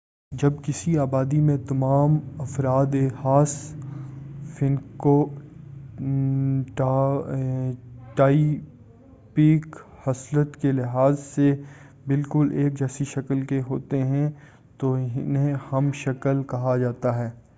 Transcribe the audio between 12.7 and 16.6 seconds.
جیسی شکل کے ہوتے ہیں تو انہیں ہم شَکَل مونومورفیک